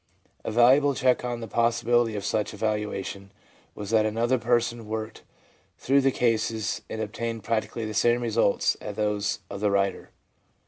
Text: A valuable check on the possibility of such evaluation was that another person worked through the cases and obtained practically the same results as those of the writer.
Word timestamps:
A 0.43 0.49
valuable 0.49 0.95
check 0.95 1.23
on 1.23 1.41
the 1.41 1.47
possibility 1.47 2.15
of 2.15 2.25
such 2.25 2.55
evaluation 2.55 3.31
was 3.75 3.91
that 3.91 4.03
another 4.03 4.39
person 4.39 4.87
worked 4.87 5.21
through 5.77 6.01
the 6.01 6.09
cases 6.09 6.81
and 6.89 6.99
obtained 6.99 7.43
practically 7.43 7.85
the 7.85 7.93
same 7.93 8.21
results 8.21 8.73
as 8.81 8.95
those 8.95 9.39
of 9.51 9.59
the 9.59 9.69
writer. 9.69 10.09